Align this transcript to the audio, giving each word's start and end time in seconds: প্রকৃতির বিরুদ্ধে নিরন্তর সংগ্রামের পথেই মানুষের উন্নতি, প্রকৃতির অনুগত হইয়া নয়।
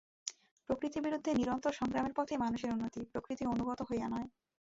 প্রকৃতির 0.69 1.01
বিরুদ্ধে 1.01 1.31
নিরন্তর 1.33 1.73
সংগ্রামের 1.73 2.13
পথেই 2.15 2.37
মানুষের 2.37 2.73
উন্নতি, 2.73 3.01
প্রকৃতির 3.05 3.47
অনুগত 3.47 3.79
হইয়া 3.81 4.07
নয়। 4.09 4.27